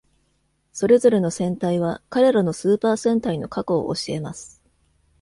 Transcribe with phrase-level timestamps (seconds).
[0.73, 4.59] それぞれのセンタイは彼らのスーパーセンタイの過去を教えます。